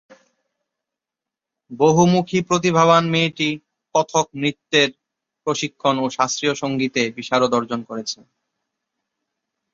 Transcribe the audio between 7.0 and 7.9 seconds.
বিশারদ অর্জন